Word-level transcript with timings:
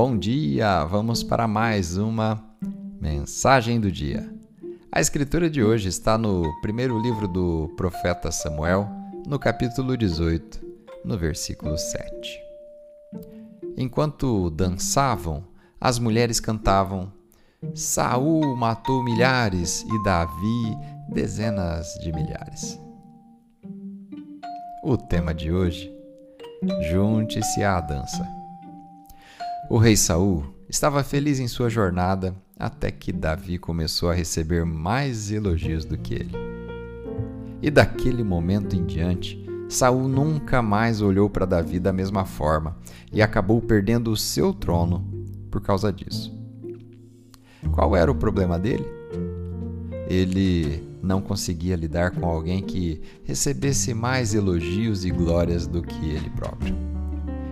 Bom 0.00 0.16
dia! 0.16 0.84
Vamos 0.84 1.24
para 1.24 1.48
mais 1.48 1.96
uma 1.96 2.40
mensagem 3.00 3.80
do 3.80 3.90
dia. 3.90 4.32
A 4.92 5.00
escritura 5.00 5.50
de 5.50 5.60
hoje 5.60 5.88
está 5.88 6.16
no 6.16 6.44
primeiro 6.60 6.96
livro 7.00 7.26
do 7.26 7.74
profeta 7.76 8.30
Samuel, 8.30 8.88
no 9.26 9.40
capítulo 9.40 9.96
18, 9.96 10.64
no 11.04 11.18
versículo 11.18 11.76
7. 11.76 12.40
Enquanto 13.76 14.50
dançavam, 14.50 15.42
as 15.80 15.98
mulheres 15.98 16.38
cantavam: 16.38 17.12
Saul 17.74 18.54
matou 18.54 19.02
milhares 19.02 19.82
e 19.82 20.04
Davi 20.04 20.78
dezenas 21.08 21.92
de 21.94 22.12
milhares. 22.12 22.78
O 24.84 24.96
tema 24.96 25.34
de 25.34 25.50
hoje: 25.50 25.92
Junte-se 26.88 27.64
à 27.64 27.80
dança. 27.80 28.37
O 29.70 29.76
rei 29.76 29.98
Saul 29.98 30.46
estava 30.66 31.04
feliz 31.04 31.38
em 31.38 31.46
sua 31.46 31.68
jornada 31.68 32.34
até 32.58 32.90
que 32.90 33.12
Davi 33.12 33.58
começou 33.58 34.08
a 34.08 34.14
receber 34.14 34.64
mais 34.64 35.30
elogios 35.30 35.84
do 35.84 35.98
que 35.98 36.14
ele. 36.14 36.34
E 37.60 37.70
daquele 37.70 38.24
momento 38.24 38.74
em 38.74 38.86
diante, 38.86 39.38
Saul 39.68 40.08
nunca 40.08 40.62
mais 40.62 41.02
olhou 41.02 41.28
para 41.28 41.44
Davi 41.44 41.78
da 41.78 41.92
mesma 41.92 42.24
forma 42.24 42.78
e 43.12 43.20
acabou 43.20 43.60
perdendo 43.60 44.10
o 44.10 44.16
seu 44.16 44.54
trono 44.54 45.06
por 45.50 45.60
causa 45.60 45.92
disso. 45.92 46.34
Qual 47.70 47.94
era 47.94 48.10
o 48.10 48.14
problema 48.14 48.58
dele? 48.58 48.86
Ele 50.08 50.82
não 51.02 51.20
conseguia 51.20 51.76
lidar 51.76 52.12
com 52.12 52.24
alguém 52.26 52.62
que 52.62 53.02
recebesse 53.22 53.92
mais 53.92 54.32
elogios 54.32 55.04
e 55.04 55.10
glórias 55.10 55.66
do 55.66 55.82
que 55.82 56.08
ele 56.08 56.30
próprio. 56.30 56.74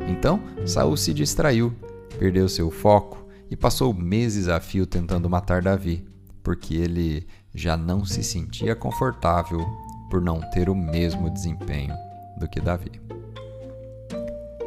Então, 0.09 0.41
Saul 0.65 0.97
se 0.97 1.13
distraiu 1.13 1.75
perdeu 2.19 2.49
seu 2.49 2.71
foco 2.71 3.27
e 3.51 3.57
passou 3.57 3.93
meses 3.95 4.49
a 4.49 4.61
fio 4.61 4.87
tentando 4.87 5.31
matar 5.31 5.63
Davi, 5.63 6.07
porque 6.43 6.75
ele 6.75 7.27
já 7.55 7.77
não 7.77 8.05
se 8.05 8.23
sentia 8.23 8.75
confortável 8.75 9.65
por 10.11 10.21
não 10.21 10.41
ter 10.51 10.69
o 10.69 10.75
mesmo 10.75 11.31
desempenho 11.31 11.95
do 12.39 12.49
que 12.49 12.61
Davi. 12.61 13.01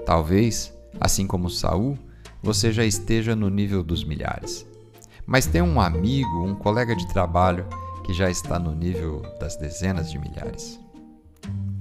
Talvez, 0.06 0.74
assim 1.00 1.28
como 1.28 1.50
Saul, 1.50 1.98
você 2.42 2.72
já 2.72 2.84
esteja 2.84 3.36
no 3.36 3.50
nível 3.50 3.84
dos 3.84 4.04
milhares. 4.04 4.66
Mas 5.26 5.46
tem 5.46 5.62
um 5.62 5.80
amigo, 5.80 6.44
um 6.44 6.56
colega 6.56 6.96
de 6.96 7.08
trabalho 7.10 7.68
que 8.04 8.14
já 8.14 8.30
está 8.30 8.58
no 8.58 8.74
nível 8.74 9.22
das 9.40 9.56
dezenas 9.56 10.10
de 10.10 10.18
milhares. 10.18 10.80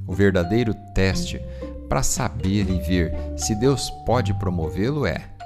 O 0.07 0.13
verdadeiro 0.13 0.75
teste 0.95 1.41
para 1.89 2.03
saber 2.03 2.69
e 2.69 2.79
ver 2.81 3.15
se 3.37 3.55
Deus 3.55 3.89
pode 4.05 4.35
promovê-lo 4.35 5.07
é 5.07 5.38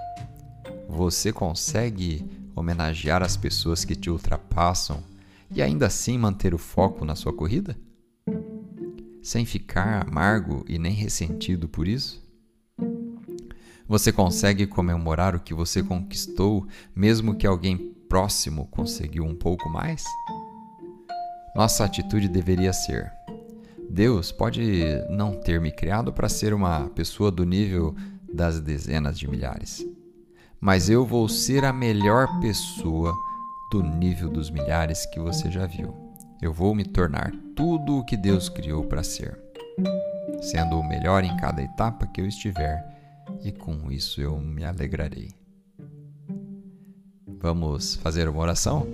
você 0.92 1.32
consegue 1.32 2.22
homenagear 2.54 3.22
as 3.22 3.34
pessoas 3.34 3.82
que 3.82 3.96
te 3.96 4.10
ultrapassam 4.10 5.02
e 5.50 5.62
ainda 5.62 5.86
assim 5.86 6.18
manter 6.18 6.54
o 6.54 6.58
foco 6.58 7.02
na 7.02 7.16
sua 7.16 7.32
corrida? 7.32 7.74
Sem 9.22 9.46
ficar 9.46 10.06
amargo 10.06 10.62
e 10.68 10.78
nem 10.78 10.92
ressentido 10.92 11.66
por 11.66 11.88
isso? 11.88 12.22
Você 13.88 14.12
consegue 14.12 14.66
comemorar 14.66 15.34
o 15.34 15.40
que 15.40 15.54
você 15.54 15.82
conquistou, 15.82 16.66
mesmo 16.94 17.36
que 17.36 17.46
alguém 17.46 17.78
próximo 18.06 18.66
conseguiu 18.66 19.24
um 19.24 19.34
pouco 19.34 19.70
mais? 19.70 20.04
Nossa 21.56 21.86
atitude 21.86 22.28
deveria 22.28 22.72
ser: 22.72 23.10
Deus 23.88 24.30
pode 24.30 24.84
não 25.08 25.40
ter 25.40 25.58
me 25.58 25.72
criado 25.72 26.12
para 26.12 26.28
ser 26.28 26.52
uma 26.52 26.90
pessoa 26.90 27.30
do 27.30 27.44
nível 27.44 27.94
das 28.32 28.60
dezenas 28.60 29.18
de 29.18 29.28
milhares 29.28 29.86
mas 30.62 30.88
eu 30.88 31.04
vou 31.04 31.28
ser 31.28 31.64
a 31.64 31.72
melhor 31.72 32.38
pessoa 32.38 33.12
do 33.68 33.82
nível 33.82 34.28
dos 34.30 34.48
milhares 34.48 35.04
que 35.06 35.18
você 35.18 35.50
já 35.50 35.66
viu. 35.66 35.92
Eu 36.40 36.52
vou 36.52 36.72
me 36.72 36.84
tornar 36.84 37.32
tudo 37.56 37.98
o 37.98 38.04
que 38.04 38.16
Deus 38.16 38.48
criou 38.48 38.84
para 38.84 39.02
ser, 39.02 39.36
sendo 40.40 40.78
o 40.78 40.88
melhor 40.88 41.24
em 41.24 41.36
cada 41.36 41.60
etapa 41.60 42.06
que 42.06 42.20
eu 42.20 42.28
estiver, 42.28 42.80
e 43.42 43.50
com 43.50 43.90
isso 43.90 44.20
eu 44.20 44.38
me 44.38 44.64
alegrarei. 44.64 45.32
Vamos 47.26 47.96
fazer 47.96 48.28
uma 48.28 48.40
oração? 48.40 48.86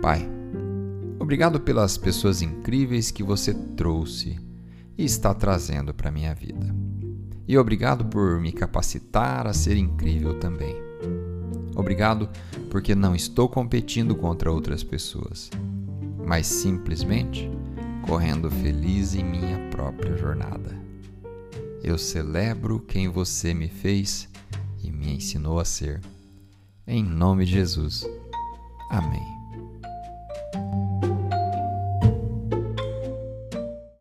Pai, 0.00 0.26
obrigado 1.18 1.60
pelas 1.60 1.98
pessoas 1.98 2.40
incríveis 2.40 3.10
que 3.10 3.22
você 3.22 3.52
trouxe 3.52 4.40
e 4.96 5.04
está 5.04 5.34
trazendo 5.34 5.92
para 5.92 6.10
minha 6.10 6.34
vida 6.34 6.85
e 7.48 7.56
obrigado 7.56 8.04
por 8.06 8.40
me 8.40 8.52
capacitar 8.52 9.46
a 9.46 9.52
ser 9.52 9.76
incrível 9.76 10.38
também. 10.38 10.74
Obrigado 11.74 12.28
porque 12.70 12.94
não 12.94 13.14
estou 13.14 13.48
competindo 13.48 14.16
contra 14.16 14.50
outras 14.50 14.82
pessoas, 14.82 15.50
mas 16.26 16.46
simplesmente 16.46 17.50
correndo 18.06 18.50
feliz 18.50 19.14
em 19.14 19.24
minha 19.24 19.68
própria 19.70 20.16
jornada. 20.16 20.74
Eu 21.82 21.98
celebro 21.98 22.80
quem 22.80 23.08
você 23.08 23.52
me 23.52 23.68
fez 23.68 24.28
e 24.82 24.90
me 24.90 25.14
ensinou 25.14 25.60
a 25.60 25.64
ser. 25.64 26.00
Em 26.86 27.02
nome 27.04 27.44
de 27.44 27.52
Jesus. 27.52 28.06
Amém. 28.90 29.35